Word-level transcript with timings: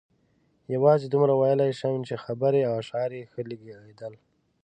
یوازې 0.75 1.07
دومره 1.09 1.33
ویلای 1.35 1.71
شم 1.79 1.95
چې 2.07 2.15
خبرې 2.25 2.61
او 2.67 2.73
اشعار 2.81 3.11
یې 3.17 3.29
ښه 3.31 3.41
لګېدل. 3.51 4.13